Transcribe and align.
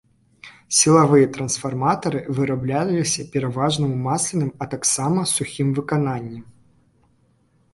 Сілавыя 0.77 1.25
трансфарматары 1.35 2.19
вырабляліся 2.39 3.25
пераважна 3.35 3.85
ў 3.93 4.01
масленым, 4.09 4.49
а 4.65 4.69
таксама 4.73 5.19
сухім 5.35 5.67
выкананні. 5.83 6.39